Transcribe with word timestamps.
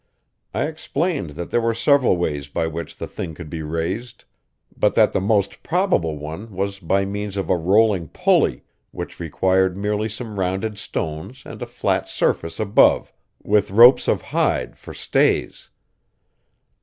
I 0.51 0.63
explained 0.63 1.29
that 1.37 1.51
there 1.51 1.61
were 1.61 1.75
several 1.75 2.17
ways 2.17 2.47
by 2.47 2.65
which 2.65 2.95
the 2.97 3.05
thing 3.05 3.35
could 3.35 3.51
be 3.51 3.61
raised, 3.61 4.25
but 4.75 4.95
that 4.95 5.13
the 5.13 5.21
most 5.21 5.61
probable 5.61 6.17
one 6.17 6.49
was 6.51 6.79
by 6.79 7.05
means 7.05 7.37
of 7.37 7.51
a 7.51 7.55
rolling 7.55 8.07
pulley, 8.07 8.63
which 8.89 9.19
required 9.19 9.77
merely 9.77 10.09
some 10.09 10.39
rounded 10.39 10.79
stones 10.79 11.43
and 11.45 11.61
a 11.61 11.67
flat 11.67 12.09
surface 12.09 12.59
above, 12.59 13.13
with 13.43 13.69
ropes 13.69 14.07
of 14.07 14.23
hide 14.23 14.75
for 14.75 14.95
stays. 14.95 15.69